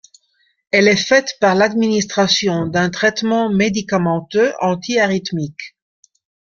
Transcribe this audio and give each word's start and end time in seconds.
Elle 0.71 0.87
est 0.87 0.95
faite 0.95 1.35
par 1.39 1.53
l'administration 1.53 2.65
d'un 2.65 2.89
traitement 2.89 3.51
médicamenteux 3.51 4.51
anti-arythmique. 4.59 5.75